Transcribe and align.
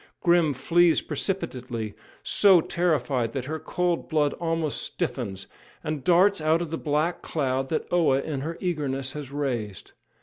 ]Grim 0.23 0.55
flees 0.55 0.99
precipitately 0.99 1.93
so 2.23 2.59
terrified 2.59 3.33
that 3.33 3.45
her 3.45 3.59
cold 3.59 4.09
blood 4.09 4.33
almost 4.39 4.81
stiffens 4.81 5.45
and 5.83 6.03
darts 6.03 6.41
out 6.41 6.59
of 6.59 6.71
the 6.71 6.77
black 6.79 7.21
cloud 7.21 7.69
that 7.69 7.85
Oa 7.93 8.19
in 8.19 8.41
her 8.41 8.57
eagerness 8.59 9.11
has 9.11 9.31
raised. 9.31 9.91